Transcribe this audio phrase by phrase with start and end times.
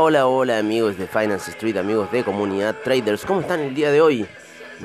[0.00, 3.24] Hola, hola, amigos de Finance Street, amigos de Comunidad Traders.
[3.26, 4.28] ¿Cómo están el día de hoy?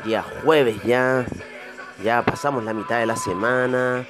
[0.03, 1.23] Día jueves ya.
[2.03, 4.07] Ya pasamos la mitad de la semana.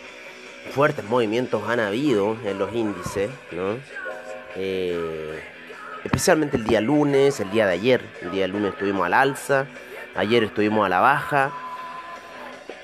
[0.71, 3.75] Fuertes movimientos han habido en los índices, ¿no?
[4.55, 5.43] Eh,
[6.05, 8.01] especialmente el día lunes, el día de ayer.
[8.21, 9.65] El día lunes estuvimos al alza.
[10.15, 11.51] Ayer estuvimos a la baja.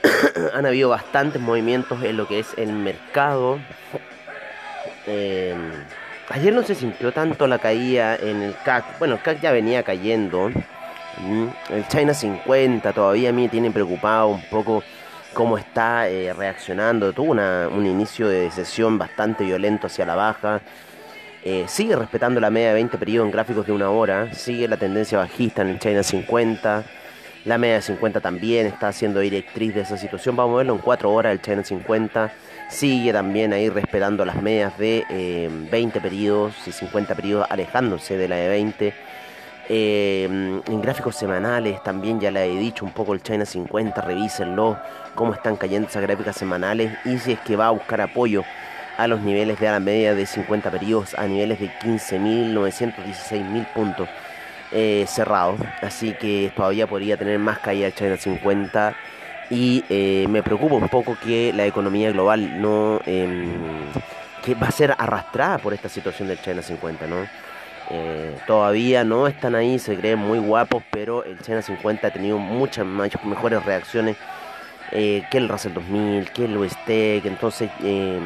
[0.53, 3.59] han habido bastantes movimientos en lo que es el mercado.
[5.07, 5.55] Eh,
[6.29, 8.99] ayer no se sintió tanto la caída en el CAC.
[8.99, 10.49] Bueno, el CAC ya venía cayendo.
[11.21, 14.83] Mm, El China 50 todavía a mí tiene preocupado un poco
[15.33, 17.11] cómo está eh, reaccionando.
[17.13, 20.61] Tuvo una- un inicio de sesión bastante violento hacia la baja.
[21.43, 24.33] Eh, sigue respetando la media de 20 periodos en gráficos de una hora.
[24.33, 26.83] Sigue la tendencia bajista en el China 50.
[27.45, 30.35] La media de 50 también está siendo directriz de esa situación.
[30.35, 32.31] Vamos a verlo en 4 horas el China 50.
[32.69, 38.27] Sigue también ahí respetando las medias de eh, 20 periodos y 50 periodos, alejándose de
[38.27, 38.93] la de 20.
[39.71, 44.77] Eh, en gráficos semanales también ya le he dicho un poco el China 50, revísenlo,
[45.15, 48.43] cómo están cayendo esas gráficas semanales y si es que va a buscar apoyo
[48.97, 54.07] a los niveles de la media de 50 periodos a niveles de 15.916.000 puntos
[54.71, 55.59] eh, cerrados.
[55.81, 58.95] Así que todavía podría tener más caída el China 50
[59.49, 63.01] y eh, me preocupa un poco que la economía global no...
[63.05, 63.57] em,
[64.43, 67.27] que va a ser arrastrada por esta situación del China 50, ¿no?
[67.91, 72.37] Eh, todavía no están ahí, se creen muy guapos, pero el China 50 ha tenido
[72.37, 74.15] muchas mejores reacciones
[74.91, 77.25] eh, que el Russell 2000, que el USTEC.
[77.25, 78.19] Entonces, eh,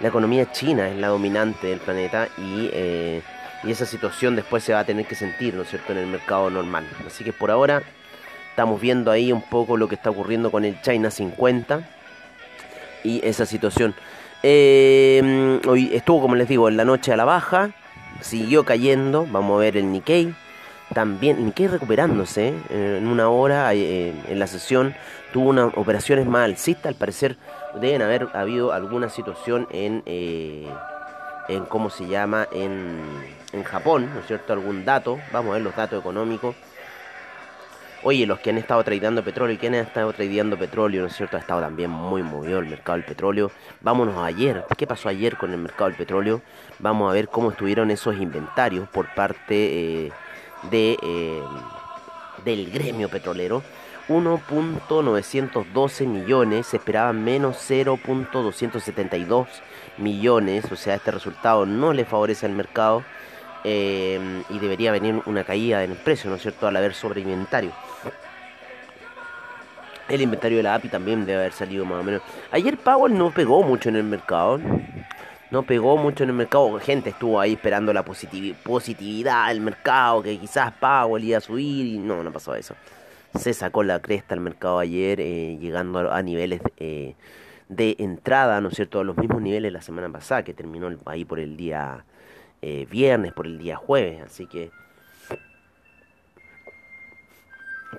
[0.00, 3.22] la economía china es la dominante del planeta y, eh,
[3.64, 6.06] y esa situación después se va a tener que sentir, ¿no es cierto?, en el
[6.06, 6.86] mercado normal.
[7.06, 7.82] Así que por ahora
[8.58, 11.80] estamos viendo ahí un poco lo que está ocurriendo con el China 50
[13.04, 13.94] y esa situación.
[14.42, 17.70] Eh, hoy estuvo, como les digo, en la noche a la baja,
[18.20, 19.28] siguió cayendo.
[19.30, 20.34] Vamos a ver el Nikkei.
[20.92, 24.92] También, Nikkei recuperándose eh, en una hora eh, en la sesión.
[25.32, 26.86] Tuvo unas operaciones más alcistas.
[26.86, 27.36] Al parecer,
[27.80, 30.66] deben haber habido alguna situación en, eh,
[31.46, 32.48] en ¿cómo se llama?
[32.50, 33.02] En,
[33.52, 34.52] en Japón, ¿no es cierto?
[34.52, 35.16] Algún dato.
[35.30, 36.56] Vamos a ver los datos económicos.
[38.04, 41.16] Oye, los que han estado tradeando petróleo y quienes han estado tradeando petróleo, ¿no es
[41.16, 41.36] cierto?
[41.36, 43.50] Ha estado también muy movido el mercado del petróleo.
[43.80, 44.64] Vámonos a ayer.
[44.76, 46.40] ¿Qué pasó ayer con el mercado del petróleo?
[46.78, 50.12] Vamos a ver cómo estuvieron esos inventarios por parte eh,
[50.70, 51.42] de, eh,
[52.44, 53.64] del gremio petrolero.
[54.08, 59.46] 1.912 millones, se esperaban menos 0.272
[59.98, 63.04] millones, o sea, este resultado no le favorece al mercado
[63.64, 67.20] eh, y debería venir una caída en el precio, ¿no es cierto?, al haber sobre
[67.20, 67.72] inventario.
[70.08, 72.22] El inventario de la API también debe haber salido más o menos.
[72.50, 74.58] Ayer Powell no pegó mucho en el mercado.
[75.50, 76.78] No pegó mucho en el mercado.
[76.80, 80.22] Gente estuvo ahí esperando la positivi- positividad del mercado.
[80.22, 81.86] Que quizás Powell iba a subir.
[81.86, 82.74] Y no, no pasó eso.
[83.34, 85.20] Se sacó la cresta al mercado ayer.
[85.20, 87.14] eh, llegando a, niveles eh,
[87.68, 89.00] de entrada, ¿no es cierto?
[89.00, 90.42] A los mismos niveles la semana pasada.
[90.42, 92.04] Que terminó ahí por el día
[92.62, 94.22] eh, viernes, por el día jueves.
[94.22, 94.70] Así que.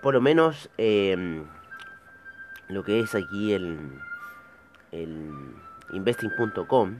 [0.01, 0.71] Por lo menos.
[2.69, 3.77] Lo que es aquí el,
[4.91, 5.31] el
[5.91, 6.99] investing.com,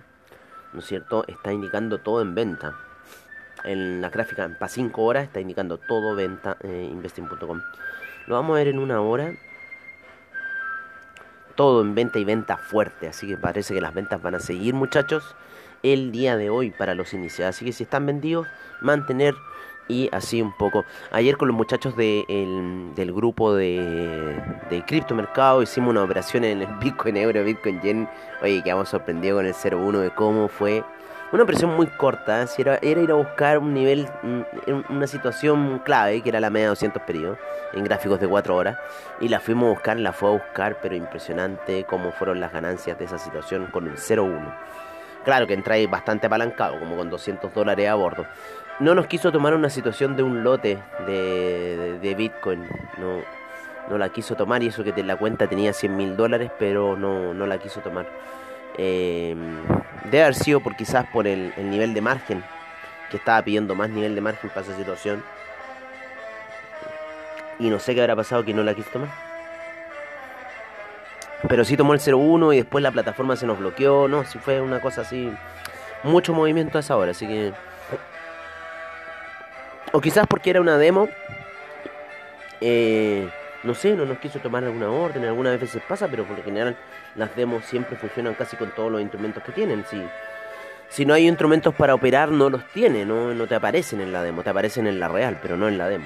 [0.74, 1.24] ¿no es cierto?
[1.28, 2.76] Está indicando todo en venta.
[3.64, 7.62] En la gráfica para 5 horas está indicando todo venta eh, investing.com.
[8.28, 9.34] Lo vamos a ver en una hora.
[11.56, 13.08] Todo en venta y venta fuerte.
[13.08, 15.36] Así que parece que las ventas van a seguir, muchachos.
[15.84, 17.56] El día de hoy para los iniciados.
[17.56, 18.48] Así que si están vendidos,
[18.82, 19.36] mantener
[19.90, 20.86] Y así un poco.
[21.12, 24.40] Ayer con los muchachos de el- del grupo de,
[24.70, 28.08] de criptomercado hicimos una operación en el Bitcoin Euro, Bitcoin Yen.
[28.42, 30.84] Oye, quedamos sorprendidos con el 0.1 de cómo fue.
[31.32, 32.46] Una operación muy corta.
[32.48, 34.08] Si era, era ir a buscar un nivel,
[34.90, 37.38] una situación clave, que era la media de 200 periodos,
[37.74, 38.78] en gráficos de 4 horas.
[39.20, 42.98] Y la fuimos a buscar, la fue a buscar, pero impresionante cómo fueron las ganancias
[42.98, 44.54] de esa situación con el 0.1.
[45.26, 48.26] Claro que entra ahí bastante apalancado, como con 200 dólares a bordo.
[48.80, 52.66] No nos quiso tomar una situación de un lote de, de- Bitcoin.
[52.98, 53.22] No,
[53.90, 57.34] no la quiso tomar y eso que la cuenta tenía 100 mil dólares, pero no,
[57.34, 58.08] no la quiso tomar.
[58.78, 59.36] Eh,
[60.06, 62.44] debe haber sido por quizás por el, el nivel de margen,
[63.12, 65.24] que estaba pidiendo más nivel de margen para esa situación.
[67.60, 69.10] Y no sé qué habrá pasado que no la quiso tomar.
[71.50, 74.08] Pero sí tomó el 01 y después la plataforma se nos bloqueó.
[74.08, 75.30] No, sí fue una cosa así.
[76.04, 77.52] Mucho movimiento a esa hora, así que.
[79.92, 81.10] O quizás porque era una demo.
[82.62, 83.28] eh,
[83.64, 85.26] no sé, no nos quiso tomar alguna orden.
[85.26, 86.78] Algunas veces pasa, pero por lo general
[87.16, 89.84] las demos siempre funcionan casi con todos los instrumentos que tienen.
[89.90, 90.02] Si,
[90.90, 93.06] si no hay instrumentos para operar, no los tiene.
[93.06, 95.78] No, no te aparecen en la demo, te aparecen en la real, pero no en
[95.78, 96.06] la demo.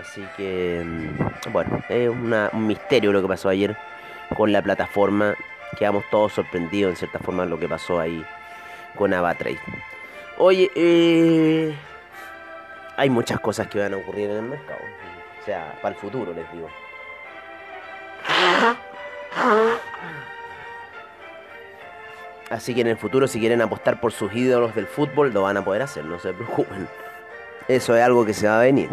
[0.00, 3.76] Así que, mm, bueno, es un misterio lo que pasó ayer
[4.34, 5.34] con la plataforma.
[5.78, 8.24] Quedamos todos sorprendidos en cierta forma lo que pasó ahí
[8.96, 9.58] con Avatrade.
[10.38, 11.74] Oye, eh,
[12.98, 14.80] hay muchas cosas que van a ocurrir en el mercado.
[15.40, 16.68] O sea, para el futuro les digo.
[22.50, 25.56] Así que en el futuro si quieren apostar por sus ídolos del fútbol lo van
[25.56, 26.88] a poder hacer, no se preocupen.
[27.68, 28.90] Eso es algo que se va a venir.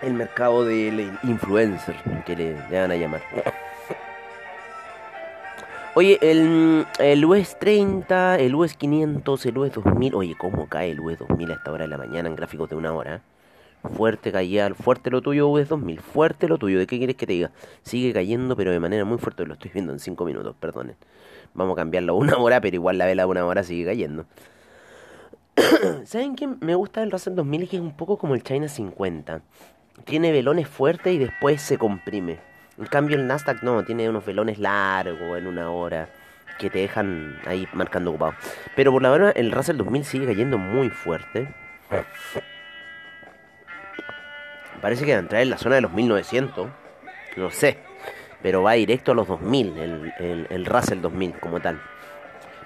[0.00, 3.20] El mercado del influencer, que le, le van a llamar.
[5.94, 10.14] Oye, el, el US 30, el US 500, el US 2000.
[10.14, 12.76] Oye, ¿cómo cae el US 2000 a esta hora de la mañana en gráficos de
[12.76, 13.20] una hora?
[13.94, 16.78] Fuerte caía, fuerte lo tuyo US 2000, fuerte lo tuyo.
[16.78, 17.50] ¿De qué quieres que te diga?
[17.82, 19.44] Sigue cayendo, pero de manera muy fuerte.
[19.44, 20.96] Lo estoy viendo en 5 minutos, perdonen.
[21.52, 24.24] Vamos a cambiarlo a una hora, pero igual la vela de una hora sigue cayendo.
[26.06, 26.46] ¿Saben qué?
[26.46, 29.42] Me gusta el Russell 2000 que es un poco como el China 50.
[30.06, 32.51] Tiene velones fuertes y después se comprime.
[32.78, 36.08] En cambio el Nasdaq no, tiene unos velones largos en una hora
[36.58, 38.34] que te dejan ahí marcando ocupado.
[38.74, 41.48] Pero por la verdad el Russell 2000 sigue cayendo muy fuerte.
[44.80, 46.68] Parece que va a entrar en la zona de los 1900.
[47.36, 47.78] No sé.
[48.42, 51.80] Pero va directo a los 2000, el, el, el Russell 2000 como tal.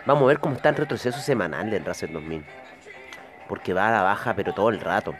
[0.06, 2.44] Vamos a ver cómo está el retroceso semanal del Russell 2000.
[3.48, 5.14] Porque va a la baja, pero todo el rato.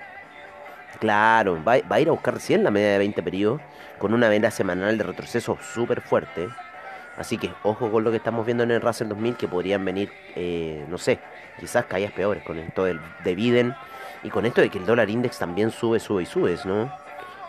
[1.00, 3.60] Claro, va, a ir a buscar recién la media de 20 periodos
[3.98, 6.48] con una vela semanal de retroceso súper fuerte.
[7.16, 10.10] Así que ojo con lo que estamos viendo en el Russell 2000 que podrían venir,
[10.34, 11.18] eh, no sé,
[11.58, 13.74] quizás caídas peores con esto del, de Biden
[14.22, 16.90] y con esto de que el dólar index también sube, sube y sube, ¿no?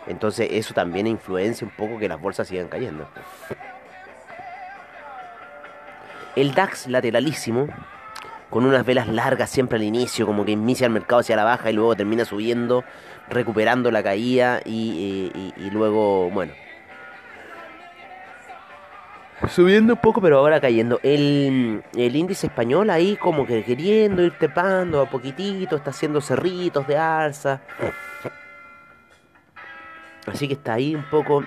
[0.06, 3.06] Entonces eso también influencia un poco que las bolsas sigan cayendo.
[6.34, 7.66] El DAX lateralísimo,
[8.50, 11.70] con unas velas largas siempre al inicio, como que inicia el mercado hacia la baja
[11.70, 12.82] y luego termina subiendo,
[13.28, 16.52] recuperando la caída y, y- luego, bueno.
[19.48, 20.98] Subiendo un poco, pero ahora cayendo.
[21.02, 26.86] El, el índice español ahí como que queriendo ir trepando a poquitito, está haciendo cerritos
[26.88, 27.60] de alza.
[30.26, 31.44] Así que está ahí un poco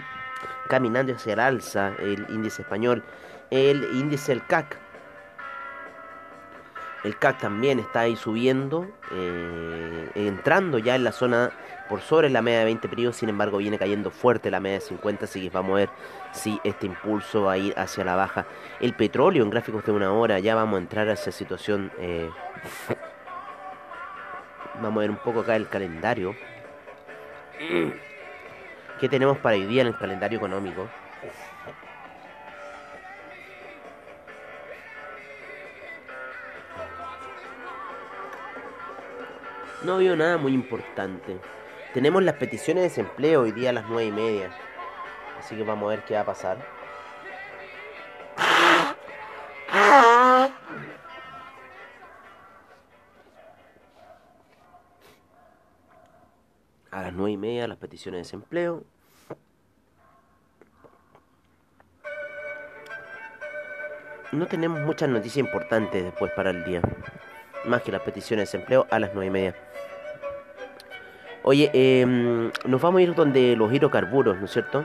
[0.69, 3.03] caminando hacia el alza el índice español.
[3.50, 4.77] El índice del CAC.
[7.03, 11.51] El CAC también está ahí subiendo, eh, entrando ya en la zona
[11.89, 14.86] por sobre la media de 20 periodos, sin embargo viene cayendo fuerte la media de
[14.86, 15.89] 50, así que vamos a ver
[16.31, 18.46] si este impulso va a ir hacia la baja.
[18.79, 21.91] El petróleo en gráficos de una hora, ya vamos a entrar a esa situación.
[21.98, 22.29] eh,
[24.75, 26.36] vamos a ver un poco acá el calendario.
[29.00, 30.88] ¿Qué tenemos para hoy día en el calendario económico?
[39.83, 41.39] No veo nada muy importante.
[41.93, 44.51] Tenemos las peticiones de desempleo hoy día a las nueve y media.
[45.39, 46.57] Así que vamos a ver qué va a pasar.
[56.91, 58.83] A las nueve y media las peticiones de desempleo.
[64.31, 66.81] No tenemos muchas noticias importantes después para el día.
[67.65, 69.56] Más que las peticiones de desempleo a las nueve y media.
[71.44, 74.84] Oye, em, nos vamos a ir donde los hidrocarburos, ¿no es cierto?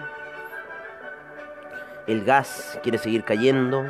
[2.06, 3.84] El gas quiere seguir cayendo.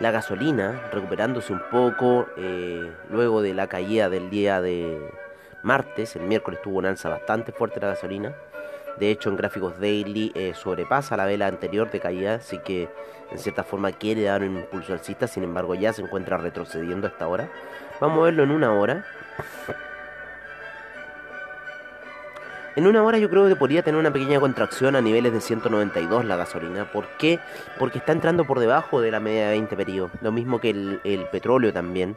[0.00, 4.98] La gasolina recuperándose un poco eh, luego de la caída del día de
[5.62, 6.16] martes.
[6.16, 8.34] El miércoles tuvo un alza bastante fuerte la gasolina.
[8.98, 12.88] De hecho, en gráficos daily eh, sobrepasa la vela anterior de caída, así que
[13.30, 15.26] en cierta forma quiere dar un impulso alcista.
[15.26, 17.48] Sin embargo, ya se encuentra retrocediendo a esta hora.
[18.00, 19.04] Vamos a verlo en una hora.
[22.76, 26.24] En una hora yo creo que podría tener una pequeña contracción a niveles de 192
[26.24, 26.90] la gasolina.
[26.90, 27.38] ¿Por qué?
[27.78, 30.10] Porque está entrando por debajo de la media de 20 periodos.
[30.20, 32.16] Lo mismo que el, petróleo también.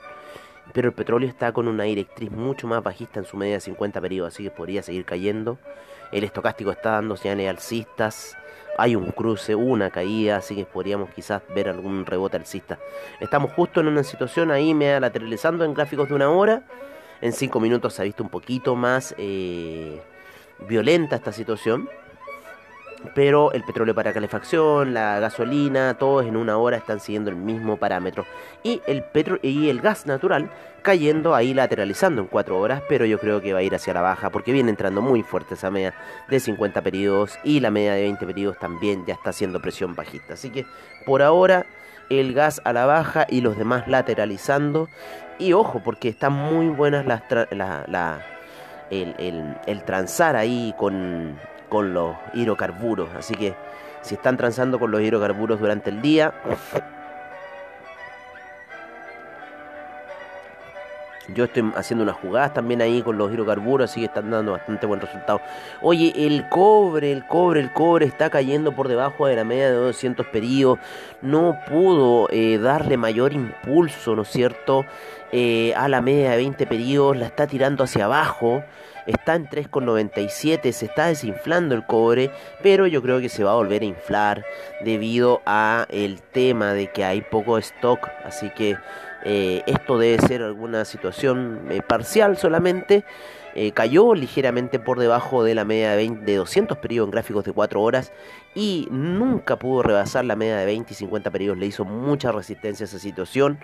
[0.74, 4.02] Pero el petróleo está con una directriz mucho más bajista en su media de 50
[4.02, 5.60] periodos, así que podría seguir cayendo.
[6.12, 8.36] El estocástico está dando señales alcistas.
[8.78, 12.78] Hay un cruce, una caída, así que podríamos quizás ver algún rebote alcista.
[13.20, 16.62] Estamos justo en una situación ahí media lateralizando en gráficos de una hora.
[17.22, 20.00] En 5 minutos se ha visto un poquito más eh,
[20.68, 21.90] violenta esta situación.
[23.14, 27.78] Pero el petróleo para calefacción, la gasolina, todos en una hora están siguiendo el mismo
[27.78, 28.26] parámetro.
[28.64, 30.50] Y el, petro y el gas natural
[30.82, 34.02] cayendo ahí lateralizando en 4 horas, pero yo creo que va a ir hacia la
[34.02, 35.94] baja porque viene entrando muy fuerte esa media
[36.30, 40.36] de 50 periodos y la media de 20 periodos también ya está haciendo presión bajista.
[40.36, 40.66] Así que
[41.06, 41.66] por ahora
[42.10, 44.90] el gas a la baja y los demás lateralizando.
[45.40, 48.22] Y ojo, porque están muy buenas las la, la,
[48.90, 51.38] el, el, el transar ahí con
[51.70, 53.10] con los hidrocarburos.
[53.16, 53.56] Así que
[54.02, 56.34] si están transando con los hidrocarburos durante el día,
[61.34, 64.86] yo estoy haciendo unas jugadas también ahí con los hidrocarburos, así que están dando bastante
[64.86, 65.42] buen resultado.
[65.82, 69.76] Oye, el cobre, el cobre, el cobre está cayendo por debajo de la media de
[69.76, 70.80] 200 periodos.
[71.22, 74.86] No pudo eh, darle mayor impulso, ¿no es cierto?
[75.32, 78.64] Eh, a la media de 20 periodos, la está tirando hacia abajo
[79.08, 82.30] está en 3,97, se está desinflando el cobre,
[82.62, 84.46] pero yo creo que se va a volver a inflar
[84.82, 88.78] debido a el tema de que hay poco stock, así que
[89.24, 93.04] eh, esto debe ser alguna situación eh, parcial solamente.
[93.56, 97.44] Eh, cayó ligeramente por debajo de la media de, 20, de 200 periodos en gráficos
[97.44, 98.14] de 4 horas
[98.54, 101.58] y nunca pudo rebasar la media de 20 y 50 periodos.
[101.58, 103.58] Le hizo mucha resistencia a esa situación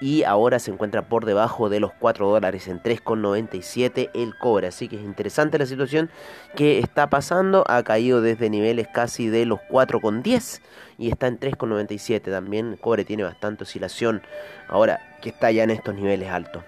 [0.00, 4.68] y ahora se encuentra por debajo de los 4 dólares en 3,97 el cobre.
[4.68, 6.10] Así que es interesante la situación
[6.56, 7.64] que está pasando.
[7.68, 10.62] Ha caído desde niveles casi de los 4,10
[10.98, 12.72] y está en 3,97 también.
[12.72, 14.22] El cobre tiene bastante oscilación
[14.68, 16.64] ahora que está ya en estos niveles altos.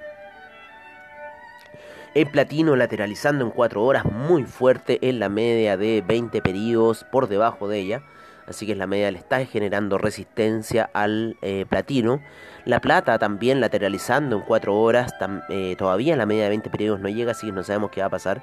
[2.15, 7.27] El platino lateralizando en 4 horas muy fuerte en la media de 20 periodos por
[7.27, 8.03] debajo de ella.
[8.47, 12.21] Así que la media le está generando resistencia al eh, platino.
[12.65, 15.13] La plata también lateralizando en 4 horas.
[15.49, 18.07] Eh, todavía la media de 20 periodos no llega, así que no sabemos qué va
[18.07, 18.43] a pasar.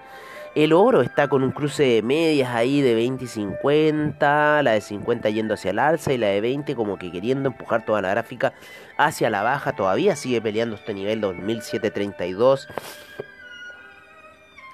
[0.56, 4.64] El oro está con un cruce de medias ahí de 20 y 50.
[4.64, 7.86] La de 50 yendo hacia el alza y la de 20 como que queriendo empujar
[7.86, 8.54] toda la gráfica
[8.98, 9.76] hacia la baja.
[9.76, 12.68] Todavía sigue peleando este nivel 2732.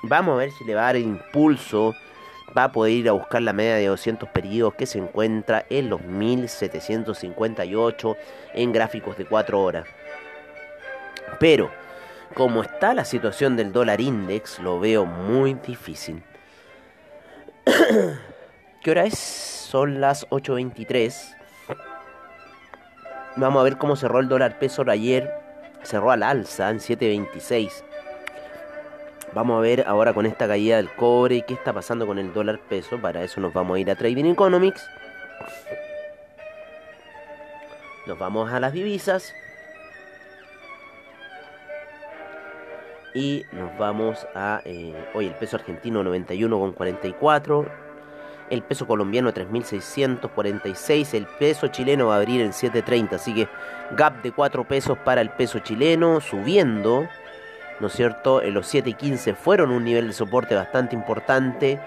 [0.04, 1.96] Vamos a ver si le va a dar el impulso
[2.56, 5.90] va a poder ir a buscar la media de 200 periodos que se encuentra en
[5.90, 8.18] los 1758
[8.54, 9.88] en gráficos de 4 horas.
[11.40, 11.72] Pero,
[12.34, 16.22] como está la situación del dólar index, lo veo muy difícil.
[18.82, 19.18] ¿Qué hora es?
[19.18, 21.36] Son las 8.23.
[23.38, 25.32] Vamos a ver cómo cerró el dólar peso ayer.
[25.84, 27.84] Cerró al alza en 7.26.
[29.36, 32.58] Vamos a ver ahora con esta caída del cobre qué está pasando con el dólar
[32.70, 33.02] peso.
[33.02, 34.90] Para eso nos vamos a ir a Trading Economics.
[38.08, 39.34] Nos vamos a las divisas.
[43.14, 44.62] Y nos vamos a...
[44.64, 47.70] Eh, hoy el peso argentino 91,44.
[48.50, 51.14] El peso colombiano 3.646.
[51.14, 53.16] El peso chileno va a abrir en 7.30.
[53.16, 53.50] Así que
[53.98, 56.22] gap de 4 pesos para el peso chileno.
[56.22, 57.10] Subiendo.
[57.80, 58.42] ¿No es cierto?
[58.42, 61.80] En los 7 y 15 fueron un nivel de soporte bastante importante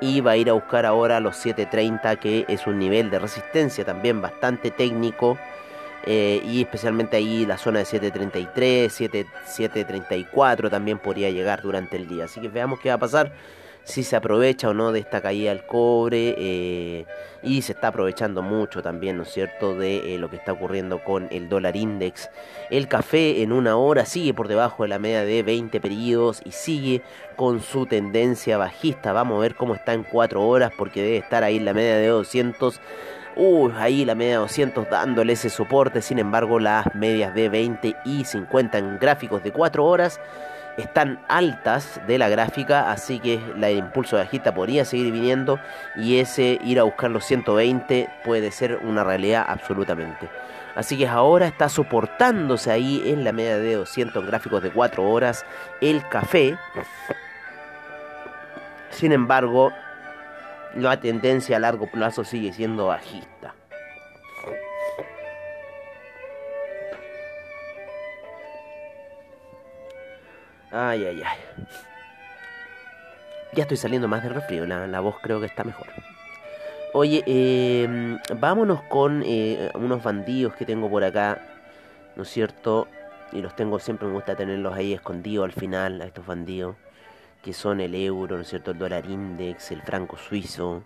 [0.00, 3.84] y va a ir a buscar ahora los 7.30 que es un nivel de resistencia
[3.84, 5.38] también bastante técnico
[6.04, 12.26] eh, y especialmente ahí la zona de 7.33, 7.34 también podría llegar durante el día.
[12.26, 13.32] Así que veamos qué va a pasar
[13.86, 17.06] si se aprovecha o no de esta caída del cobre eh,
[17.44, 21.04] y se está aprovechando mucho también, ¿no es cierto?, de eh, lo que está ocurriendo
[21.04, 22.28] con el dólar index.
[22.68, 26.50] El café en una hora sigue por debajo de la media de 20 periodos y
[26.50, 27.02] sigue
[27.36, 29.12] con su tendencia bajista.
[29.12, 32.08] Vamos a ver cómo está en 4 horas porque debe estar ahí la media de
[32.08, 32.80] 200.
[33.36, 36.02] Uy, ahí la media de 200 dándole ese soporte.
[36.02, 40.18] Sin embargo, las medias de 20 y 50 en gráficos de 4 horas
[40.76, 45.58] están altas de la gráfica, así que la- el impulso bajista podría seguir viniendo
[45.96, 50.28] y ese ir a buscar los 120 puede ser una realidad absolutamente.
[50.74, 55.08] Así que ahora está soportándose ahí en la media de 200 en gráficos de 4
[55.10, 55.46] horas
[55.80, 56.58] el café.
[58.90, 59.72] Sin embargo,
[60.74, 63.35] la tendencia a largo plazo sigue siendo bajista.
[70.70, 71.38] Ay, ay, ay.
[73.52, 75.86] Ya estoy saliendo más de resfrío, la, voz creo que está mejor.
[76.92, 81.40] Oye, eh, vámonos con eh, unos bandidos que tengo por acá,
[82.16, 82.88] ¿no es cierto?
[83.32, 86.76] Y los tengo, siempre me gusta tenerlos ahí escondidos al final, a estos bandidos,
[87.42, 88.72] que son el euro, ¿no es cierto?
[88.72, 90.82] El dólar index, el franco suizo,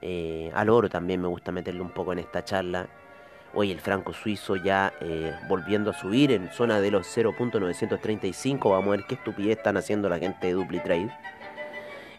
[0.00, 2.88] eh, al oro también me gusta meterle un poco en esta charla.
[3.54, 8.70] Hoy el franco suizo ya eh, volviendo a subir en zona de los 0.935.
[8.70, 11.10] Vamos a ver qué estupidez están haciendo la gente de DupliTrade.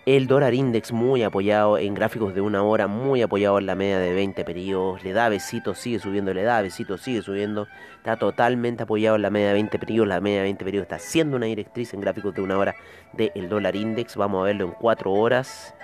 [0.06, 4.00] El dólar index muy apoyado en gráficos de una hora, muy apoyado en la media
[4.00, 5.04] de 20 periodos.
[5.04, 7.68] Le da besitos, sigue subiendo, le da besitos, sigue subiendo.
[7.98, 10.08] Está totalmente apoyado en la media de 20 periodos.
[10.08, 12.76] La media de 20 periodos está siendo una directriz en gráficos de una hora
[13.14, 14.16] del dólar index.
[14.16, 15.76] Vamos a verlo en 4 horas.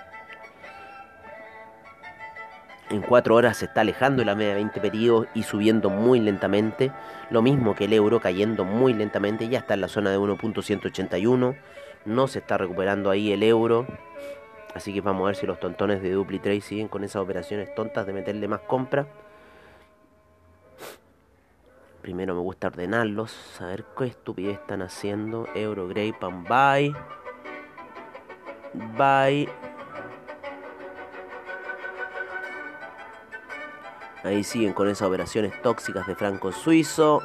[2.90, 6.20] En 4 horas se está alejando de la media de 20 periodos y subiendo muy
[6.20, 6.92] lentamente.
[7.32, 9.50] Lo mismo que el euro cayendo muy lentamente.
[9.50, 11.58] Ya está en la zona de 1.181.
[12.06, 13.88] No se está recuperando ahí el euro.
[14.76, 18.06] Así que vamos a ver si los tontones de DupliTrade siguen con esas operaciones tontas
[18.06, 19.08] de meterle más compra.
[22.02, 23.60] Primero me gusta ordenarlos.
[23.62, 25.48] A ver qué estupidez están haciendo.
[25.56, 26.94] Euro, Grey, Pan, Buy.
[28.96, 29.50] Buy.
[34.26, 37.22] Ahí siguen con esas operaciones tóxicas de franco suizo.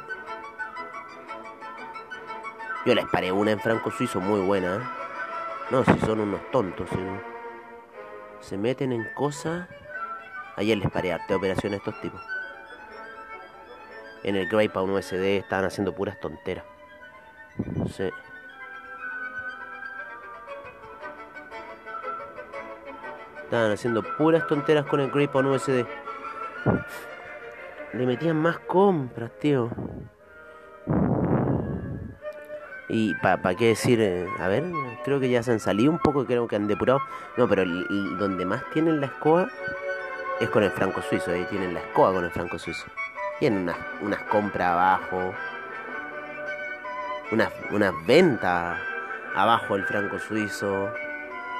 [2.85, 4.75] Yo les paré una en franco suizo muy buena.
[4.75, 4.79] ¿eh?
[5.71, 6.87] No, si son unos tontos.
[6.91, 6.97] ¿sí?
[8.41, 9.67] Se meten en cosas.
[10.57, 12.21] Ayer les paré arte operaciones a estos tipos.
[14.21, 16.65] En el Grey Pound USD estaban haciendo puras tonteras.
[17.95, 18.11] Sí.
[23.45, 25.87] Estaban haciendo puras tonteras con el Grey Pound USD.
[27.93, 29.69] Le metían más compras, tío.
[32.89, 34.63] Y para qué decir, eh, a ver,
[35.05, 36.99] creo que ya se han salido un poco, creo que han depurado.
[37.37, 39.47] No, pero el- el- donde más tienen la escoba
[40.41, 42.85] es con el franco suizo, ahí tienen la escoba con el franco suizo.
[43.39, 45.33] Tienen unas, unas compras abajo,
[47.31, 48.77] unas, unas ventas
[49.35, 50.91] abajo del franco suizo.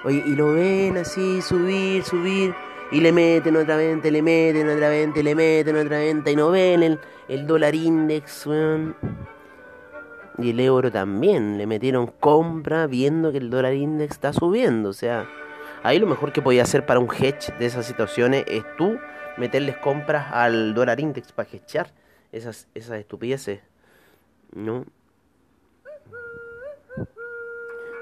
[0.03, 2.53] Oye, y lo ven así, subir, subir,
[2.91, 6.51] y le meten otra venta, le meten otra venta, le meten otra venta, y no
[6.51, 6.99] ven el,
[7.29, 8.47] el dólar index.
[10.37, 14.89] Y el euro también, le metieron compra viendo que el dólar index está subiendo.
[14.89, 15.27] O sea,
[15.83, 18.97] ahí lo mejor que podía hacer para un hedge de esas situaciones es tú
[19.37, 21.91] meterles compras al dólar index para hedgear
[22.33, 23.61] esas, esas estupideces.
[24.53, 24.85] ¿No?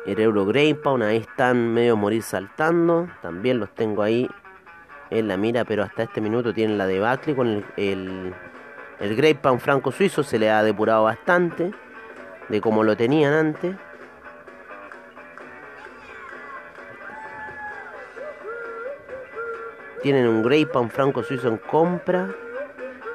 [0.08, 3.08] El euro Grey Pound, ahí están medio morir saltando.
[3.22, 4.28] También los tengo ahí
[5.12, 8.34] en la mira, pero hasta este minuto tienen la debacle con el, el,
[9.00, 10.24] el Pound franco suizo.
[10.24, 11.72] Se le ha depurado bastante
[12.48, 13.76] de como lo tenían antes.
[20.02, 22.30] Tienen un Grey Pound franco suizo en compra.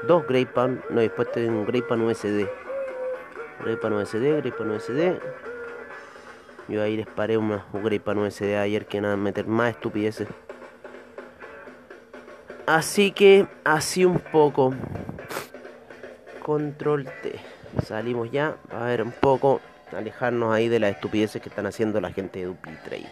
[0.07, 2.47] Dos Grey Pound, no, después tienen un Grey Pound USD.
[3.63, 5.19] Grey Pound USD, Pound USD.
[6.69, 10.29] Yo ahí les paré unos Grey Pound USD ayer que nada, meter más estupideces.
[12.67, 14.73] Así que, así un poco.
[16.43, 17.39] Control T.
[17.85, 18.57] Salimos ya.
[18.73, 19.61] A ver un poco.
[19.95, 23.07] Alejarnos ahí de las estupideces que están haciendo la gente de DupliTrade.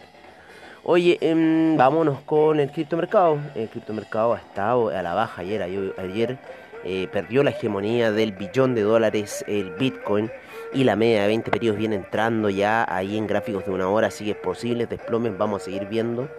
[0.84, 3.38] Oye, em, vámonos con el criptomercado.
[3.54, 5.62] El criptomercado ha estado a la baja ayer.
[5.62, 6.38] Ayer,
[6.84, 10.30] eh, perdió la hegemonía del billón de dólares el Bitcoin.
[10.72, 14.06] Y la media de 20 periodos viene entrando ya ahí en gráficos de una hora.
[14.06, 16.30] Así que posibles desplomes vamos a seguir viendo.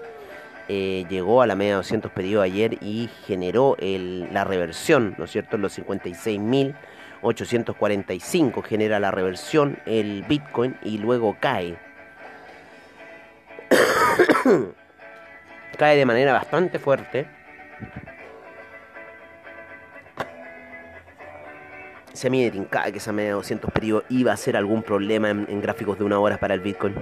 [0.69, 5.32] Eh, llegó a la media de 200 periodos ayer y generó la reversión, ¿no es
[5.32, 5.58] cierto?
[5.58, 11.78] En los 56.845 genera la reversión el Bitcoin y luego cae.
[15.78, 17.28] cae de manera bastante fuerte.
[22.13, 25.62] Se mide trincada que esa media de 200 periodos iba a ser algún problema en
[25.62, 26.95] gráficos de una hora para el Bitcoin.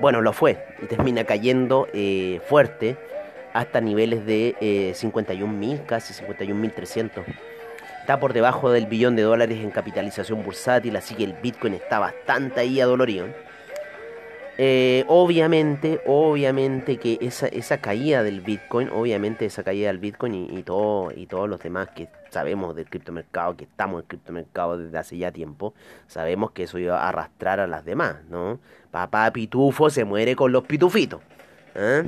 [0.00, 2.96] Bueno, lo fue y termina cayendo eh, fuerte
[3.52, 7.22] hasta niveles de eh, 51.000, casi 51.300.
[8.00, 11.98] Está por debajo del billón de dólares en capitalización bursátil, así que el Bitcoin está
[11.98, 13.26] bastante ahí adolorido.
[14.56, 20.58] Eh, obviamente, obviamente que esa, esa caída del Bitcoin, obviamente esa caída del Bitcoin y,
[20.58, 24.78] y todo, y todos los demás que sabemos del criptomercado, que estamos en el criptomercado
[24.78, 25.74] desde hace ya tiempo,
[26.06, 28.58] sabemos que eso iba a arrastrar a las demás, ¿no?
[28.90, 31.20] Papá Pitufo se muere con los pitufitos.
[31.74, 32.04] ¿eh?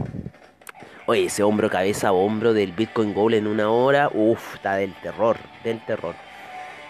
[1.06, 5.37] Oye, ese hombro cabeza hombro del Bitcoin Gold en una hora, uff, está del terror,
[5.64, 6.14] del terror.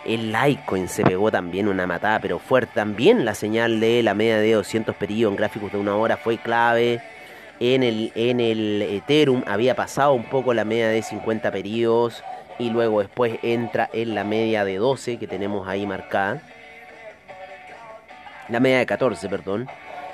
[0.05, 2.73] El Litecoin se pegó también una matada, pero fuerte.
[2.75, 6.39] También la señal de la media de 200 periodos en gráficos de una hora fue
[6.39, 7.01] clave.
[7.61, 12.25] En el, en el Ethereum había pasado un poco la media de 50 periodos.
[12.63, 16.41] Y luego después entra en la media de 12 que tenemos ahí marcada.
[18.49, 19.69] La media de 14, perdón.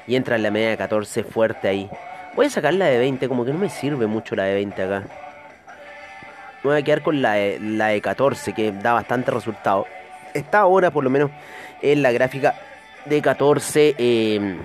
[0.07, 1.91] Y entra en la media de 14 fuerte ahí.
[2.35, 4.83] Voy a sacar la de 20, como que no me sirve mucho la de 20
[4.83, 5.01] acá.
[6.63, 9.85] Me voy a quedar con la de, la de 14, que da bastante resultado.
[10.33, 11.31] Está ahora, por lo menos,
[11.83, 12.55] en la gráfica
[13.05, 14.57] de 14 eh,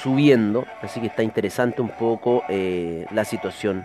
[0.00, 0.66] subiendo.
[0.80, 3.84] Así que está interesante un poco eh, la situación.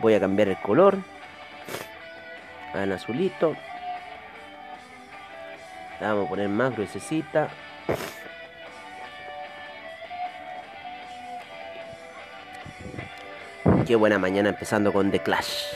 [0.00, 0.98] Voy a cambiar el color.
[2.72, 3.56] Al azulito.
[6.00, 7.48] Vamos a poner más gruesecita.
[13.86, 15.74] Qué buena mañana empezando con The Clash.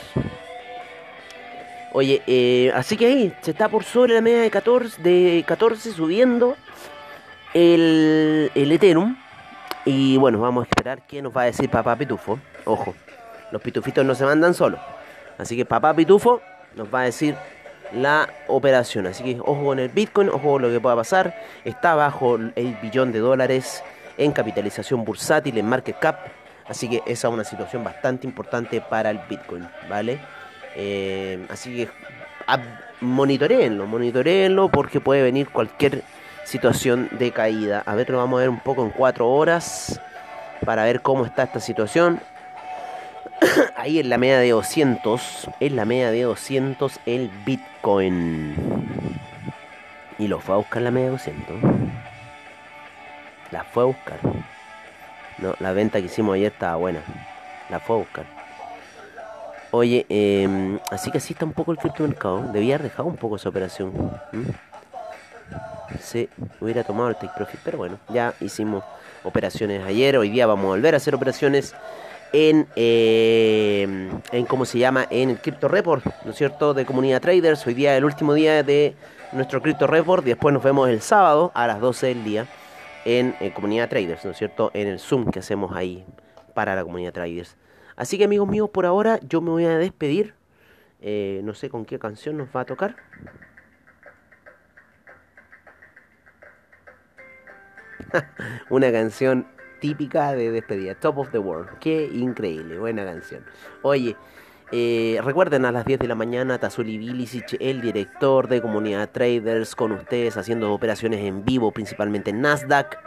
[1.93, 5.91] Oye, eh, así que ahí se está por sobre la media de 14, de 14
[5.91, 6.55] subiendo
[7.53, 9.15] el, el Ethereum.
[9.85, 12.39] Y bueno, vamos a esperar qué nos va a decir Papá Pitufo.
[12.69, 12.93] Ojo,
[13.51, 14.79] los pitufitos no se mandan solos.
[15.39, 16.39] Así que Papá Pitufo
[16.75, 17.35] nos va a decir
[17.93, 19.07] la operación.
[19.07, 21.35] Así que ojo con el Bitcoin, ojo con lo que pueda pasar.
[21.65, 23.83] Está bajo el billón de dólares
[24.17, 26.19] en capitalización bursátil, en market cap.
[26.67, 30.19] Así que esa es una situación bastante importante para el Bitcoin, ¿vale?
[30.75, 31.89] Eh, así que
[33.01, 36.03] monitoreenlo, monitoreenlo porque puede venir cualquier
[36.43, 37.81] situación de caída.
[37.87, 39.99] A ver, lo vamos a ver un poco en cuatro horas
[40.65, 42.19] para ver cómo está esta situación.
[43.75, 48.55] Ahí en la media de 200, en la media de 200 el Bitcoin.
[50.17, 51.55] Y lo fue a buscar la media de 200.
[53.51, 54.19] La fue a buscar.
[55.37, 57.01] No, la venta que hicimos ayer estaba buena.
[57.69, 58.25] La fue a buscar.
[59.71, 62.41] Oye, eh, así que así está un poco el criptomercado.
[62.51, 63.93] Debía haber dejado un poco esa operación.
[64.33, 64.45] ¿m?
[66.01, 68.83] Se hubiera tomado el take profit, pero bueno, ya hicimos
[69.23, 70.17] operaciones ayer.
[70.17, 71.75] Hoy día vamos a volver a hacer operaciones
[72.31, 75.07] en, eh, en ¿cómo se llama?
[75.09, 76.73] En el Crypto Report, ¿no es cierto?
[76.73, 77.65] De Comunidad Traders.
[77.65, 78.95] Hoy día es el último día de
[79.31, 80.23] nuestro Crypto Report.
[80.23, 82.47] Después nos vemos el sábado a las 12 del día
[83.05, 84.71] en, eh, Comunidad Traders, ¿no es cierto?
[84.73, 86.05] En el Zoom que hacemos ahí
[86.53, 87.57] para la Comunidad Traders.
[87.95, 90.33] Así que amigos míos, por ahora yo me voy a despedir.
[91.01, 92.95] Eh, no sé con qué canción nos va a tocar.
[98.69, 99.47] Una canción
[99.79, 101.79] típica de despedida, Top of the World.
[101.79, 103.43] Qué increíble, buena canción.
[103.81, 104.15] Oye,
[104.71, 109.75] eh, recuerden a las 10 de la mañana, Tazuli Bilicic, el director de Comunidad Traders,
[109.75, 112.99] con ustedes haciendo operaciones en vivo, principalmente en Nasdaq.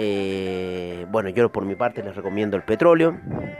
[0.00, 3.18] Eh, bueno, yo por mi parte les recomiendo el petróleo.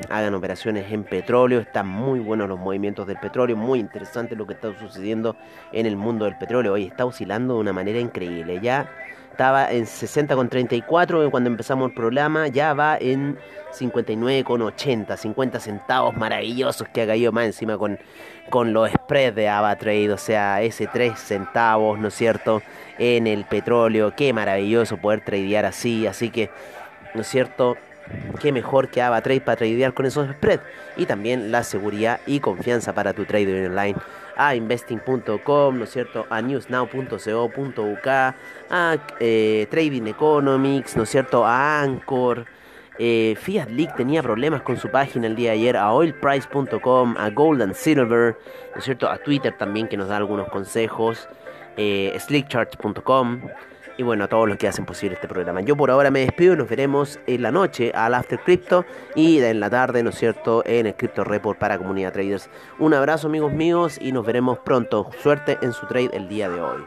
[0.08, 1.58] Hagan operaciones en petróleo.
[1.58, 3.56] Están muy buenos los movimientos del petróleo.
[3.56, 5.34] Muy interesante lo que está sucediendo
[5.72, 6.74] en el mundo del petróleo.
[6.74, 8.60] Hoy está oscilando de una manera increíble.
[8.62, 8.88] Ya
[9.38, 12.48] estaba en 60,34 cuando empezamos el programa.
[12.48, 13.38] Ya va en
[13.72, 15.16] 59,80.
[15.16, 18.00] 50 centavos maravillosos que ha caído más encima con,
[18.50, 20.10] con los spreads de AvaTrade.
[20.10, 22.62] O sea, ese 3 centavos, ¿no es cierto?
[22.98, 24.12] En el petróleo.
[24.16, 26.08] Qué maravilloso poder tradear así.
[26.08, 26.50] Así que,
[27.14, 27.76] ¿no es cierto?
[28.40, 30.62] Qué mejor que AvaTrade para tradear con esos spreads.
[30.96, 33.96] Y también la seguridad y confianza para tu trading online.
[34.36, 36.26] A investing.com, ¿no es cierto?
[36.30, 41.44] A newsnow.co.uk, a eh, Trading Economics, ¿no es cierto?
[41.44, 42.46] A Anchor.
[43.00, 47.30] Eh, Fiat League tenía problemas con su página el día de ayer, a oilprice.com, a
[47.30, 48.36] Gold and Silver,
[48.74, 49.08] ¿no cierto?
[49.08, 51.28] A Twitter también que nos da algunos consejos,
[51.76, 53.40] eh, slickcharts.com
[53.98, 55.60] y bueno, a todos los que hacen posible este programa.
[55.60, 59.60] Yo por ahora me despido nos veremos en la noche al After Crypto y en
[59.60, 62.48] la tarde, ¿no es cierto?, en el Crypto Report para Comunidad Traders.
[62.78, 65.10] Un abrazo amigos míos y nos veremos pronto.
[65.20, 66.84] Suerte en su trade el día de hoy.